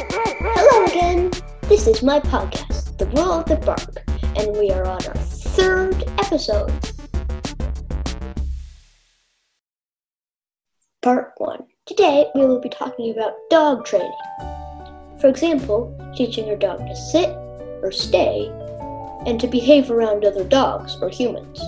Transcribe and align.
Hello 0.00 0.84
again. 0.84 1.28
This 1.62 1.88
is 1.88 2.04
my 2.04 2.20
podcast, 2.20 2.96
The 2.98 3.06
World 3.06 3.50
of 3.50 3.58
the 3.58 3.66
Bark, 3.66 4.04
and 4.36 4.56
we 4.56 4.70
are 4.70 4.84
on 4.84 5.04
our 5.04 5.16
third 5.16 6.04
episode. 6.18 6.72
Part 11.02 11.32
1. 11.38 11.64
Today 11.86 12.30
we 12.36 12.46
will 12.46 12.60
be 12.60 12.68
talking 12.68 13.10
about 13.10 13.34
dog 13.50 13.84
training. 13.84 14.12
For 15.20 15.26
example, 15.26 15.92
teaching 16.14 16.46
your 16.46 16.58
dog 16.58 16.78
to 16.86 16.94
sit 16.94 17.30
or 17.82 17.90
stay 17.90 18.46
and 19.26 19.40
to 19.40 19.48
behave 19.48 19.90
around 19.90 20.24
other 20.24 20.44
dogs 20.44 20.96
or 21.02 21.08
humans. 21.08 21.58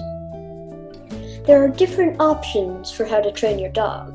There 1.48 1.64
are 1.64 1.68
different 1.68 2.20
options 2.20 2.92
for 2.92 3.04
how 3.06 3.22
to 3.22 3.32
train 3.32 3.58
your 3.58 3.72
dog. 3.72 4.14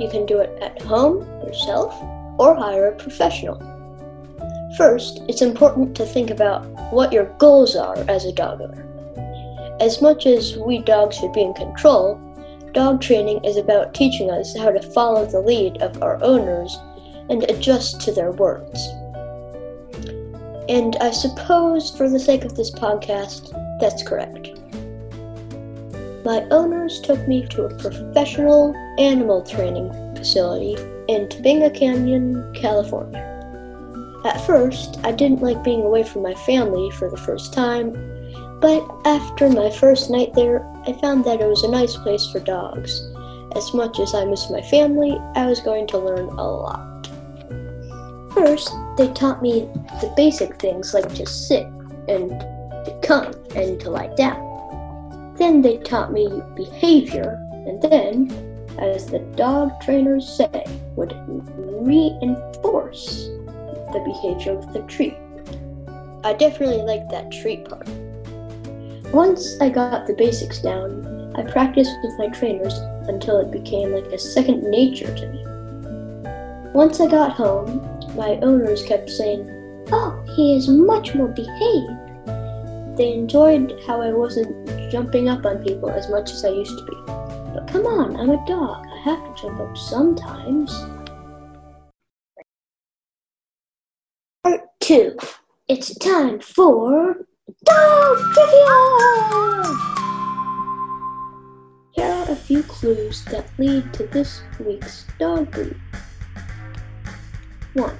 You 0.00 0.08
can 0.10 0.26
do 0.26 0.40
it 0.40 0.60
at 0.60 0.82
home 0.82 1.20
yourself 1.46 1.94
or 2.38 2.54
hire 2.54 2.88
a 2.88 2.96
professional. 2.96 3.60
First, 4.76 5.22
it's 5.28 5.42
important 5.42 5.94
to 5.96 6.06
think 6.06 6.30
about 6.30 6.64
what 6.92 7.12
your 7.12 7.26
goals 7.38 7.76
are 7.76 7.98
as 8.08 8.24
a 8.24 8.32
dog 8.32 8.60
owner. 8.60 8.88
As 9.80 10.00
much 10.00 10.26
as 10.26 10.56
we 10.56 10.78
dogs 10.78 11.16
should 11.16 11.32
be 11.32 11.42
in 11.42 11.52
control, 11.54 12.20
dog 12.72 13.00
training 13.00 13.44
is 13.44 13.56
about 13.56 13.94
teaching 13.94 14.30
us 14.30 14.56
how 14.56 14.70
to 14.70 14.80
follow 14.92 15.26
the 15.26 15.40
lead 15.40 15.82
of 15.82 16.02
our 16.02 16.22
owners 16.22 16.78
and 17.28 17.44
adjust 17.50 18.00
to 18.02 18.12
their 18.12 18.32
words. 18.32 18.88
And 20.68 20.96
I 21.00 21.10
suppose, 21.10 21.90
for 21.90 22.08
the 22.08 22.18
sake 22.18 22.44
of 22.44 22.56
this 22.56 22.70
podcast, 22.70 23.50
that's 23.78 24.02
correct. 24.02 24.58
My 26.24 26.46
owners 26.50 27.00
took 27.00 27.26
me 27.26 27.46
to 27.48 27.64
a 27.64 27.78
professional 27.78 28.74
animal 28.98 29.42
training 29.42 29.92
facility 30.14 30.76
in 31.08 31.28
Topanga 31.28 31.74
Canyon, 31.74 32.52
California. 32.54 33.28
At 34.24 34.44
first, 34.46 34.98
I 35.02 35.12
didn't 35.12 35.42
like 35.42 35.64
being 35.64 35.82
away 35.82 36.04
from 36.04 36.22
my 36.22 36.34
family 36.34 36.90
for 36.92 37.10
the 37.10 37.16
first 37.16 37.52
time, 37.52 37.92
but 38.60 38.88
after 39.04 39.48
my 39.48 39.70
first 39.70 40.10
night 40.10 40.32
there, 40.34 40.64
I 40.86 40.92
found 41.00 41.24
that 41.24 41.40
it 41.40 41.46
was 41.46 41.64
a 41.64 41.70
nice 41.70 41.96
place 41.96 42.26
for 42.30 42.38
dogs. 42.38 43.02
As 43.56 43.74
much 43.74 43.98
as 43.98 44.14
I 44.14 44.24
miss 44.24 44.48
my 44.48 44.62
family, 44.62 45.18
I 45.34 45.46
was 45.46 45.60
going 45.60 45.88
to 45.88 45.98
learn 45.98 46.28
a 46.28 46.50
lot. 46.50 47.10
First, 48.32 48.72
they 48.96 49.08
taught 49.12 49.42
me 49.42 49.68
the 50.00 50.12
basic 50.16 50.60
things 50.60 50.94
like 50.94 51.12
to 51.14 51.26
sit 51.26 51.66
and 52.08 52.30
to 52.30 52.98
come 53.02 53.34
and 53.56 53.80
to 53.80 53.90
lie 53.90 54.14
down. 54.14 55.34
Then 55.36 55.62
they 55.62 55.78
taught 55.78 56.12
me 56.12 56.28
behavior, 56.54 57.36
and 57.66 57.82
then, 57.82 58.51
as 58.78 59.06
the 59.06 59.20
dog 59.36 59.80
trainers 59.80 60.28
say, 60.28 60.64
would 60.96 61.14
reinforce 61.86 63.26
the 63.92 64.02
behavior 64.04 64.58
of 64.58 64.72
the 64.72 64.80
treat. 64.82 65.16
I 66.24 66.32
definitely 66.32 66.82
liked 66.82 67.10
that 67.10 67.32
treat 67.32 67.68
part. 67.68 67.88
Once 69.12 69.60
I 69.60 69.68
got 69.68 70.06
the 70.06 70.14
basics 70.14 70.60
down, 70.60 71.34
I 71.36 71.42
practiced 71.42 71.92
with 72.02 72.18
my 72.18 72.28
trainers 72.28 72.78
until 73.08 73.38
it 73.38 73.50
became 73.50 73.92
like 73.92 74.06
a 74.06 74.18
second 74.18 74.62
nature 74.62 75.14
to 75.14 75.26
me. 75.28 76.72
Once 76.72 77.00
I 77.00 77.08
got 77.08 77.32
home, 77.32 77.86
my 78.16 78.38
owners 78.42 78.82
kept 78.82 79.10
saying, 79.10 79.46
Oh, 79.90 80.22
he 80.36 80.56
is 80.56 80.68
much 80.68 81.14
more 81.14 81.28
behaved. 81.28 82.96
They 82.96 83.12
enjoyed 83.12 83.78
how 83.86 84.00
I 84.00 84.12
wasn't 84.12 84.90
jumping 84.90 85.28
up 85.28 85.44
on 85.44 85.64
people 85.64 85.90
as 85.90 86.08
much 86.08 86.30
as 86.30 86.44
I 86.44 86.50
used 86.50 86.78
to 86.78 86.84
be. 86.84 87.21
But 87.54 87.68
come 87.68 87.86
on, 87.86 88.16
I'm 88.16 88.30
a 88.30 88.46
dog. 88.46 88.86
I 88.86 88.98
have 89.00 89.36
to 89.36 89.42
jump 89.42 89.60
up 89.60 89.76
sometimes. 89.76 90.74
Part 94.42 94.60
2. 94.80 95.16
It's 95.68 95.94
time 95.98 96.40
for 96.40 97.26
Dog 97.64 98.18
Trivia! 98.34 99.62
Here 101.92 102.06
are 102.06 102.30
a 102.30 102.36
few 102.36 102.62
clues 102.62 103.24
that 103.26 103.50
lead 103.58 103.92
to 103.94 104.06
this 104.06 104.42
week's 104.58 105.06
dog 105.18 105.50
breed. 105.50 105.76
1. 107.74 107.98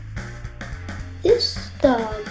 This 1.22 1.70
dog 1.80 2.26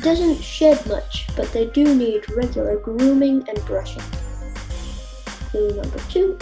doesn't 0.00 0.42
shed 0.42 0.84
much, 0.86 1.26
but 1.36 1.52
they 1.52 1.66
do 1.66 1.94
need 1.94 2.28
regular 2.30 2.78
grooming 2.78 3.46
and 3.48 3.64
brushing. 3.66 4.02
Clue 5.50 5.70
number 5.76 5.98
2. 6.08 6.38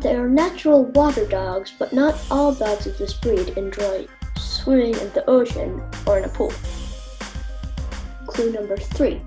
They 0.00 0.14
are 0.14 0.28
natural 0.28 0.84
water 0.84 1.26
dogs, 1.26 1.72
but 1.78 1.92
not 1.92 2.20
all 2.30 2.54
dogs 2.54 2.86
of 2.86 2.98
this 2.98 3.14
breed 3.14 3.48
enjoy 3.56 4.06
swimming 4.36 4.94
in 4.94 5.10
the 5.12 5.24
ocean 5.26 5.82
or 6.06 6.18
in 6.18 6.24
a 6.24 6.28
pool. 6.28 6.52
Clue 8.26 8.52
number 8.52 8.76
three. 8.76 9.22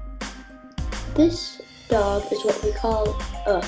This 1.16 1.62
dog 1.90 2.31
is 2.31 2.46
what 2.46 2.63
we 2.63 2.72
call 2.74 3.09
a 3.47 3.66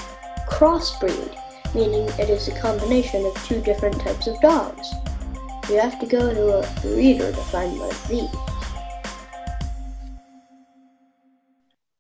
crossbreed, 0.48 1.36
meaning 1.74 2.08
it 2.20 2.30
is 2.30 2.48
a 2.48 2.60
combination 2.60 3.26
of 3.26 3.46
two 3.46 3.62
different 3.62 4.00
types 4.00 4.28
of 4.28 4.40
dogs. 4.40 4.88
You 5.70 5.80
have 5.80 6.00
to 6.00 6.06
go 6.06 6.34
to 6.34 6.60
a 6.60 6.82
breeder 6.82 7.32
to 7.32 7.38
find 7.38 7.80
one 7.80 7.90
of 7.90 8.08
these. 8.08 8.30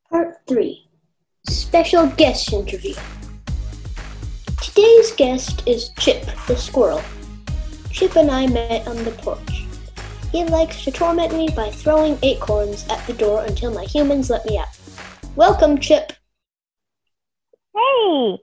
Part 0.10 0.38
3 0.48 0.88
Special 1.48 2.06
Guest 2.08 2.54
Interview 2.54 2.96
Today's 4.74 5.12
guest 5.12 5.68
is 5.68 5.90
Chip 6.00 6.26
the 6.48 6.56
squirrel. 6.56 7.02
Chip 7.92 8.16
and 8.16 8.32
I 8.32 8.48
met 8.48 8.88
on 8.88 8.96
the 9.04 9.12
porch. 9.12 9.66
He 10.32 10.46
likes 10.46 10.86
to 10.86 10.92
torment 10.92 11.34
me 11.34 11.50
by 11.54 11.70
throwing 11.70 12.18
acorns 12.24 12.88
at 12.88 13.06
the 13.06 13.12
door 13.12 13.44
until 13.44 13.74
my 13.74 13.84
humans 13.84 14.30
let 14.30 14.46
me 14.46 14.58
out. 14.58 14.70
Welcome, 15.36 15.78
Chip. 15.78 16.14
Hey, 17.76 18.38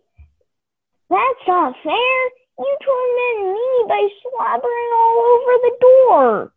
that's 1.08 1.48
not 1.48 1.74
fair. 1.82 2.20
You 2.58 2.76
tormented 2.84 3.54
me 3.54 3.84
by 3.88 4.08
slobbering 4.20 4.90
all 4.96 5.16
over 5.32 5.52
the 5.62 5.76
door. 5.80 6.52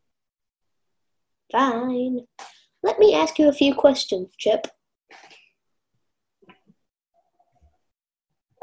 Fine. 1.49 2.19
Let 2.83 2.99
me 2.99 3.15
ask 3.15 3.39
you 3.39 3.47
a 3.47 3.53
few 3.53 3.73
questions, 3.73 4.33
Chip. 4.37 4.67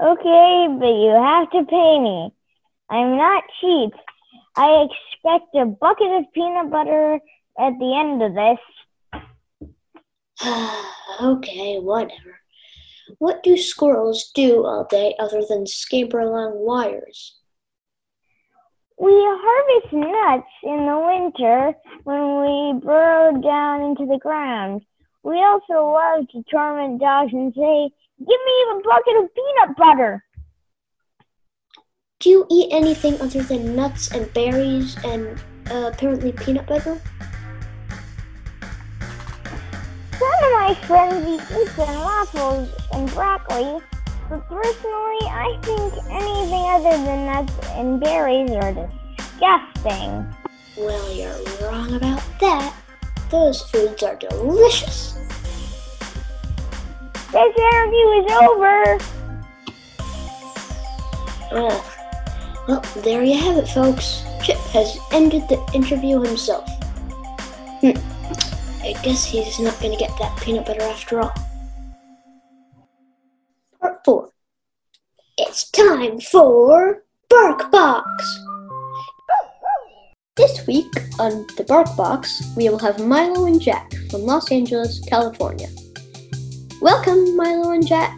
Okay, 0.00 0.69
but 0.78 0.94
you 0.94 1.10
have 1.10 1.50
to 1.50 1.64
pay 1.64 1.98
me. 1.98 2.32
I'm 2.88 3.16
not 3.16 3.42
cheap. 3.60 3.92
I 4.56 4.86
expect 4.86 5.54
a 5.56 5.66
bucket 5.66 6.12
of 6.12 6.32
peanut 6.32 6.70
butter 6.70 7.20
at 7.59 7.72
the 7.81 7.94
end 7.97 8.22
of 8.22 8.34
this. 8.34 8.59
okay, 11.20 11.78
whatever. 11.81 12.38
What 13.19 13.42
do 13.42 13.56
squirrels 13.56 14.31
do 14.34 14.64
all 14.64 14.84
day 14.84 15.16
other 15.19 15.42
than 15.48 15.66
scamper 15.66 16.20
along 16.20 16.53
wires? 16.65 17.36
We 19.00 19.12
harvest 19.12 19.92
nuts 19.92 20.50
in 20.62 20.86
the 20.86 20.98
winter 20.98 21.75
when 22.04 22.41
we 22.41 22.80
burrow 22.80 23.41
down 23.41 23.82
into 23.82 24.06
the 24.06 24.19
ground. 24.19 24.82
We 25.23 25.37
also 25.37 25.91
love 25.93 26.29
to 26.31 26.43
torment 26.51 27.01
dogs 27.01 27.33
and 27.33 27.53
say, 27.55 27.91
Give 28.19 28.27
me 28.29 28.56
a 28.71 28.81
bucket 28.83 29.17
of 29.25 29.34
peanut 29.34 29.77
butter. 29.77 30.25
Do 32.21 32.31
you 32.31 32.47
eat 32.51 32.73
anything 32.73 33.15
other 33.21 33.43
than 33.43 33.77
nuts 33.77 34.11
and 34.11 34.33
berries 34.34 34.97
and 35.05 35.39
uh, 35.71 35.91
apparently 35.93 36.33
peanut 36.33 36.67
butter? 36.67 37.01
Some 40.19 40.33
of 40.43 40.53
my 40.53 40.77
friends 40.87 41.28
eat 41.28 41.41
pizza 41.47 41.83
and 41.83 42.01
waffles 42.01 42.69
and 42.93 43.09
broccoli, 43.11 43.81
but 44.28 44.49
personally, 44.49 45.23
I 45.31 45.59
think 45.62 45.95
anything 46.11 46.65
other 46.67 47.05
than 47.05 47.27
nuts 47.27 47.55
and 47.69 48.01
berries 48.01 48.51
are 48.51 48.73
disgusting. 48.73 50.27
Well, 50.77 51.13
you're 51.13 51.39
wrong 51.63 51.95
about 51.95 52.22
that. 52.41 52.75
Those 53.30 53.63
foods 53.63 54.03
are 54.03 54.16
delicious. 54.16 55.13
This 57.30 57.57
interview 57.57 58.09
is 58.22 58.33
over. 58.33 58.98
Ugh. 61.51 61.84
Well, 62.66 62.80
there 62.97 63.22
you 63.22 63.39
have 63.39 63.57
it, 63.59 63.69
folks. 63.69 64.22
Chip 64.42 64.57
has 64.72 64.98
ended 65.13 65.48
the 65.48 65.63
interview 65.75 66.21
himself. 66.21 66.69
Hmm. 67.80 67.97
I 68.83 68.95
guess 69.03 69.25
he's 69.25 69.59
not 69.59 69.78
going 69.80 69.92
to 69.92 69.98
get 69.98 70.16
that 70.19 70.39
peanut 70.41 70.65
butter 70.65 70.83
after 70.83 71.21
all. 71.21 71.33
Part 73.80 74.04
4. 74.04 74.30
It's 75.36 75.71
time 75.71 76.21
for 76.21 77.04
Bark 77.28 77.71
Box. 77.71 78.41
This 80.39 80.65
week 80.69 80.93
on 81.19 81.45
the 81.57 81.65
Bark 81.65 81.97
Box, 81.97 82.55
we 82.57 82.69
will 82.69 82.79
have 82.79 83.05
Milo 83.05 83.47
and 83.47 83.61
Jack 83.61 83.93
from 84.09 84.21
Los 84.21 84.53
Angeles, 84.53 85.01
California. 85.01 85.67
Welcome, 86.81 87.37
Milo 87.37 87.73
and 87.73 87.85
Jack. 87.85 88.17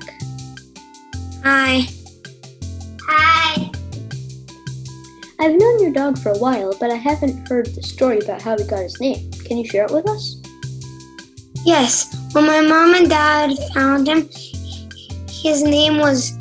Hi. 1.43 1.89
Hi. 3.09 3.71
I've 5.41 5.59
known 5.59 5.83
your 5.83 5.95
dog 5.95 6.19
for 6.19 6.33
a 6.33 6.39
while, 6.39 6.77
but 6.79 6.91
I 6.91 6.97
haven't 6.97 7.49
heard 7.49 7.75
the 7.75 7.83
story 7.83 8.19
about 8.19 8.43
how 8.43 8.59
he 8.59 8.65
got 8.65 8.81
his 8.81 9.01
name. 9.01 9.31
Can 9.47 9.57
you 9.57 9.65
share 9.65 9.87
it 9.87 9.91
with 9.91 10.07
us? 10.07 10.37
Yes, 11.65 12.15
when 12.33 12.47
my 12.47 12.61
mom 12.61 12.97
and 12.97 13.09
dad 13.09 13.53
found 13.73 14.07
him, 14.07 14.29
his 15.27 15.63
name 15.63 15.97
was 15.97 16.33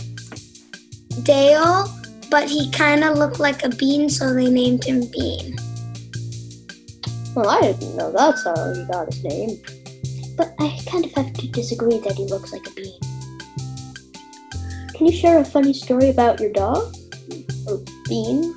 Dale, 1.24 1.88
but 2.30 2.50
he 2.50 2.70
kind 2.72 3.06
of 3.06 3.18
looked 3.18 3.40
like 3.40 3.64
a 3.64 3.70
bean, 3.70 4.10
so 4.10 4.34
they 4.34 4.50
named 4.50 4.84
him 4.84 5.10
Bean. 5.10 5.56
Well, 7.40 7.52
I 7.52 7.72
didn't 7.72 7.96
know 7.96 8.12
that's 8.12 8.44
how 8.44 8.74
he 8.74 8.84
got 8.92 9.06
his 9.06 9.24
name. 9.24 9.62
But 10.36 10.54
I 10.60 10.78
kind 10.86 11.06
of 11.06 11.14
have 11.14 11.32
to 11.36 11.48
disagree 11.48 11.98
that 12.00 12.16
he 12.16 12.26
looks 12.26 12.52
like 12.52 12.68
a 12.68 12.72
bean. 12.72 13.00
Can 14.94 15.06
you 15.06 15.14
share 15.14 15.40
a 15.40 15.46
funny 15.46 15.72
story 15.72 16.10
about 16.10 16.42
your 16.42 16.52
dog? 16.52 16.94
Or 17.66 17.80
Bean? 18.10 18.54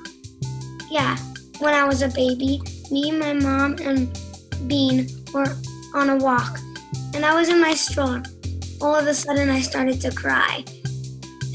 Yeah, 0.91 1.15
when 1.59 1.73
I 1.73 1.85
was 1.85 2.01
a 2.01 2.09
baby, 2.09 2.61
me, 2.91 3.11
my 3.11 3.31
mom, 3.31 3.77
and 3.79 4.11
Bean 4.67 5.07
were 5.33 5.55
on 5.95 6.09
a 6.09 6.17
walk, 6.17 6.59
and 7.15 7.25
I 7.25 7.33
was 7.35 7.47
in 7.47 7.61
my 7.61 7.75
stroller. 7.75 8.21
All 8.81 8.95
of 8.95 9.07
a 9.07 9.13
sudden, 9.13 9.49
I 9.49 9.61
started 9.61 10.01
to 10.01 10.11
cry. 10.11 10.65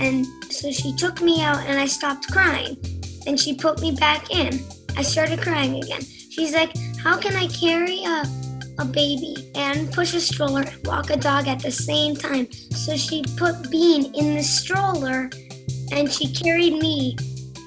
And 0.01 0.25
so 0.51 0.71
she 0.73 0.97
took 0.97 1.21
me 1.21 1.43
out, 1.43 1.59
and 1.67 1.79
I 1.79 1.85
stopped 1.85 2.33
crying. 2.33 2.79
Then 3.27 3.37
she 3.37 3.55
put 3.55 3.83
me 3.83 3.91
back 3.91 4.31
in. 4.31 4.65
I 4.97 5.03
started 5.03 5.43
crying 5.43 5.85
again. 5.85 6.01
She's 6.01 6.55
like, 6.55 6.73
How 7.03 7.17
can 7.17 7.37
I 7.37 7.47
carry 7.49 8.03
a, 8.05 8.25
a 8.79 8.85
baby 8.85 9.51
and 9.55 9.91
push 9.93 10.15
a 10.15 10.21
stroller 10.21 10.63
and 10.63 10.87
walk 10.87 11.11
a 11.11 11.17
dog 11.17 11.47
at 11.47 11.61
the 11.61 11.71
same 11.71 12.17
time? 12.17 12.51
So 12.53 12.97
she 12.97 13.23
put 13.37 13.71
Bean 13.71 14.13
in 14.15 14.35
the 14.35 14.43
stroller, 14.43 15.31
and 15.93 16.13
she 16.13 16.33
carried 16.33 16.75
me, 16.75 17.17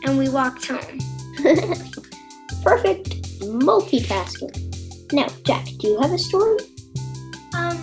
and 0.03 0.17
we 0.17 0.29
walked 0.29 0.67
home. 0.67 0.99
Perfect 2.63 3.21
multitasking. 3.41 5.13
Now, 5.13 5.27
Jack, 5.43 5.65
do 5.79 5.87
you 5.87 5.99
have 6.01 6.11
a 6.11 6.17
story? 6.17 6.57
Um, 7.53 7.77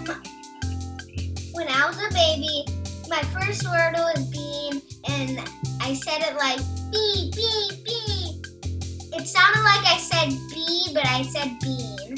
when 1.53 1.69
I 1.69 1.87
was 1.87 1.99
a 1.99 2.13
baby, 2.13 2.65
my 3.09 3.23
first 3.33 3.65
word 3.65 3.95
was 3.95 4.29
bean, 4.31 4.83
and 5.09 5.41
I 5.81 5.95
said 5.95 6.23
it 6.23 6.37
like 6.37 6.59
bee, 6.93 7.33
bee, 7.35 7.83
bee. 7.85 8.43
It 9.17 9.27
sounded 9.27 9.63
like 9.63 9.85
I 9.87 9.99
said 9.99 10.48
but 10.93 11.07
I 11.07 11.23
said 11.23 11.59
bean. 11.61 12.17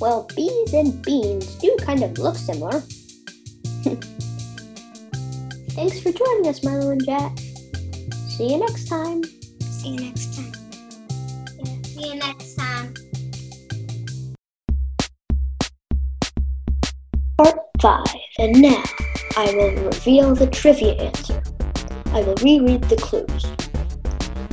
Well, 0.00 0.28
bees 0.34 0.72
and 0.74 1.00
beans 1.02 1.54
do 1.56 1.76
kind 1.80 2.02
of 2.02 2.18
look 2.18 2.36
similar. 2.36 2.80
Thanks 5.70 6.00
for 6.00 6.12
joining 6.12 6.48
us, 6.48 6.64
Milo 6.64 6.90
and 6.90 7.04
Jack. 7.04 7.38
See 8.28 8.52
you 8.52 8.58
next 8.58 8.88
time. 8.88 9.22
See 9.60 9.90
you 9.90 10.00
next 10.00 10.36
time. 10.36 10.52
Yeah, 11.58 11.82
see 11.82 12.08
you 12.08 12.14
next 12.16 12.54
time. 12.56 12.94
Part 17.38 17.58
5. 17.80 18.06
And 18.38 18.60
now, 18.60 18.82
I 19.36 19.54
will 19.54 19.84
reveal 19.86 20.34
the 20.34 20.46
trivia 20.46 20.94
answer. 20.94 21.42
I 22.06 22.22
will 22.22 22.36
reread 22.42 22.82
the 22.84 22.96
clues. 22.96 23.46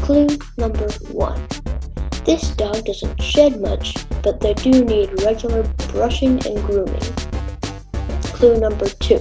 Clue 0.04 0.28
number 0.58 0.90
1. 1.12 1.59
This 2.30 2.52
dog 2.52 2.86
doesn't 2.86 3.20
shed 3.20 3.60
much, 3.60 3.96
but 4.22 4.40
they 4.40 4.54
do 4.54 4.86
need 4.86 5.24
regular 5.24 5.64
brushing 5.88 6.34
and 6.46 6.64
grooming. 6.64 7.02
Clue 8.22 8.60
number 8.60 8.88
2. 8.88 9.20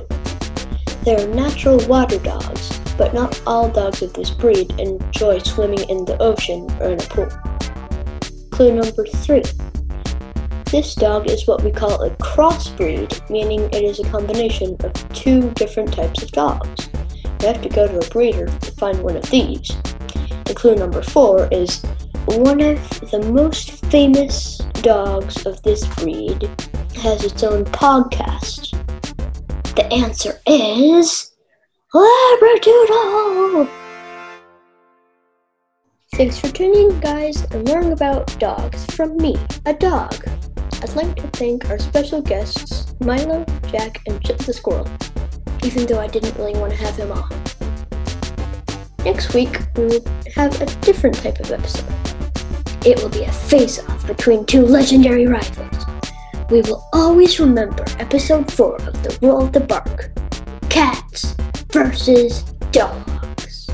They're 1.05 1.27
natural 1.29 1.79
water 1.87 2.19
dogs, 2.19 2.79
but 2.99 3.15
not 3.15 3.41
all 3.47 3.71
dogs 3.71 4.03
of 4.03 4.13
this 4.13 4.29
breed 4.29 4.79
enjoy 4.79 5.39
swimming 5.39 5.89
in 5.89 6.05
the 6.05 6.19
ocean 6.21 6.71
or 6.81 6.91
in 6.91 7.01
a 7.01 7.05
pool. 7.05 7.31
Clue 8.51 8.75
number 8.75 9.07
3. 9.07 9.43
This 10.67 10.95
dog 10.95 11.31
is 11.31 11.47
what 11.47 11.65
we 11.65 11.71
call 11.71 12.03
a 12.03 12.11
crossbreed, 12.17 13.31
meaning 13.31 13.71
it 13.73 13.85
is 13.85 14.01
a 14.01 14.11
combination 14.11 14.77
of 14.81 14.93
two 15.15 15.49
different 15.53 15.95
types 15.95 16.23
of 16.23 16.31
dogs. 16.33 16.91
You 17.41 17.47
have 17.47 17.63
to 17.63 17.71
go 17.71 17.89
to 17.89 18.07
a 18.07 18.11
breeder 18.11 18.49
to 18.49 18.73
find 18.73 19.03
one 19.03 19.17
of 19.17 19.31
these. 19.31 19.71
And 20.45 20.55
clue 20.55 20.75
number 20.75 21.01
four 21.01 21.49
is 21.51 21.83
one 22.37 22.61
of 22.61 23.01
the 23.11 23.31
most 23.33 23.85
famous 23.87 24.59
dogs 24.83 25.47
of 25.47 25.63
this 25.63 25.87
breed 25.97 26.51
has 26.97 27.25
its 27.25 27.43
own 27.43 27.65
podcast. 27.65 28.73
The 29.75 29.87
answer 29.93 30.39
is 30.47 31.33
Labradoodle! 31.95 33.69
Thanks 36.15 36.39
for 36.39 36.49
tuning 36.49 36.91
in, 36.91 37.01
guys, 37.01 37.45
and 37.45 37.67
learning 37.69 37.93
about 37.93 38.39
dogs 38.39 38.85
from 38.95 39.17
me, 39.17 39.37
a 39.65 39.73
dog. 39.73 40.15
I'd 40.83 40.95
like 40.97 41.17
to 41.17 41.29
thank 41.29 41.71
our 41.71 41.79
special 41.79 42.21
guests, 42.21 42.95
Milo, 43.01 43.45
Jack, 43.69 44.03
and 44.07 44.23
Chip 44.25 44.39
the 44.39 44.53
Squirrel, 44.53 44.89
even 45.65 45.87
though 45.87 46.01
I 46.01 46.09
didn't 46.09 46.37
really 46.37 46.59
want 46.59 46.73
to 46.73 46.79
have 46.79 46.97
him 46.97 47.13
on. 47.13 47.29
Next 49.05 49.33
week, 49.33 49.61
we 49.77 49.85
will 49.85 50.05
have 50.35 50.61
a 50.61 50.67
different 50.81 51.17
type 51.17 51.41
of 51.41 51.51
episode. 51.53 52.18
It 52.85 53.03
will 53.03 53.09
be 53.09 53.25
a 53.25 53.33
face 53.33 53.81
off 53.89 54.07
between 54.07 54.47
two 54.47 54.65
legendary 54.65 55.27
rivals. 55.27 55.85
We 56.51 56.63
will 56.63 56.89
always 56.93 57.41
remember 57.41 57.85
episode 57.99 58.51
4 58.53 58.77
of 58.77 59.03
The 59.03 59.19
World 59.21 59.45
of 59.45 59.53
the 59.53 59.61
Bark 59.61 60.13
Cats 60.71 61.35
versus 61.73 62.45
Dogs. 62.71 63.69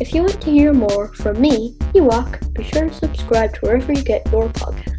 If 0.00 0.14
you 0.14 0.22
want 0.22 0.40
to 0.40 0.50
hear 0.50 0.72
more 0.72 1.12
from 1.14 1.40
me, 1.40 1.76
Ewok, 1.94 2.52
be 2.54 2.64
sure 2.64 2.88
to 2.88 2.94
subscribe 2.94 3.54
to 3.54 3.60
wherever 3.60 3.92
you 3.92 4.02
get 4.02 4.26
your 4.32 4.48
podcasts. 4.48 4.93